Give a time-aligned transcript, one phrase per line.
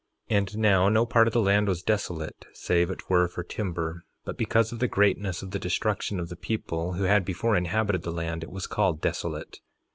[0.31, 4.03] 3:6 And now no part of the land was desolate, save it were for timber;
[4.25, 8.01] but because of the greatness of the destruction of the people who had before inhabited
[8.01, 9.59] the land it was called desolate.